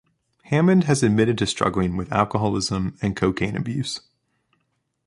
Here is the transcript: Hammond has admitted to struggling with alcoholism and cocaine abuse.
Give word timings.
Hammond 0.45 0.85
has 0.85 1.03
admitted 1.03 1.37
to 1.37 1.45
struggling 1.45 1.95
with 1.95 2.11
alcoholism 2.11 2.97
and 3.03 3.15
cocaine 3.15 3.55
abuse. 3.55 3.99